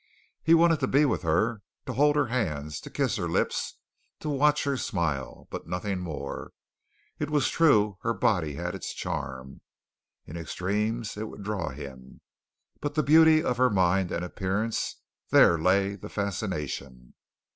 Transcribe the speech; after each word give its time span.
He 0.41 0.55
wanted 0.55 0.79
to 0.79 0.87
be 0.87 1.05
with 1.05 1.21
her, 1.21 1.61
to 1.85 1.93
hold 1.93 2.15
her 2.15 2.25
hands, 2.25 2.79
to 2.81 2.89
kiss 2.89 3.17
her 3.17 3.29
lips, 3.29 3.77
to 4.21 4.29
watch 4.29 4.63
her 4.63 4.75
smile; 4.75 5.47
but 5.51 5.67
nothing 5.67 5.99
more. 5.99 6.53
It 7.19 7.29
was 7.29 7.49
true 7.49 7.99
her 8.01 8.15
body 8.15 8.55
had 8.55 8.73
its 8.73 8.95
charm. 8.95 9.61
In 10.25 10.37
extremes 10.37 11.17
it 11.17 11.25
would 11.29 11.43
draw 11.43 11.69
him, 11.69 12.21
but 12.79 12.95
the 12.95 13.03
beauty 13.03 13.43
of 13.43 13.57
her 13.57 13.69
mind 13.69 14.11
and 14.11 14.25
appearance 14.25 15.03
there 15.29 15.59
lay 15.59 15.93
the 15.95 16.09
fascination. 16.09 17.13